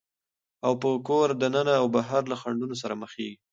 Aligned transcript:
او 0.65 0.73
په 0.81 0.89
کوره 1.07 1.35
دننه 1.41 1.73
او 1.81 1.85
بهر 1.95 2.21
له 2.31 2.35
خنډونو 2.41 2.75
سره 2.81 2.93
مخېږي، 3.01 3.37